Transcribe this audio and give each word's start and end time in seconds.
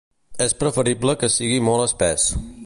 És 0.45 0.55
preferible 0.63 1.15
que 1.25 1.31
sigui 1.35 1.61
molt 1.69 1.87
espès. 1.91 2.27